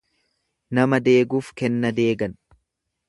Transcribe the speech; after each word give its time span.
Nama 0.77 0.99
deeguuf 1.09 1.53
kenna 1.63 1.93
deegan. 2.01 2.35